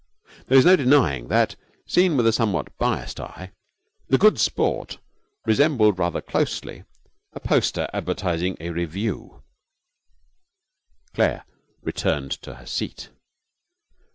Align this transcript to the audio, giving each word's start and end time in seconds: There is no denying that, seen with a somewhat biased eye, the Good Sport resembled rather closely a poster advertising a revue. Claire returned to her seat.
There 0.47 0.57
is 0.57 0.65
no 0.65 0.75
denying 0.75 1.27
that, 1.27 1.55
seen 1.85 2.17
with 2.17 2.25
a 2.25 2.33
somewhat 2.33 2.75
biased 2.79 3.19
eye, 3.19 3.51
the 4.07 4.17
Good 4.17 4.39
Sport 4.39 4.97
resembled 5.45 5.99
rather 5.99 6.21
closely 6.21 6.85
a 7.33 7.39
poster 7.39 7.87
advertising 7.93 8.57
a 8.59 8.71
revue. 8.71 9.43
Claire 11.13 11.45
returned 11.83 12.31
to 12.41 12.55
her 12.55 12.65
seat. 12.65 13.11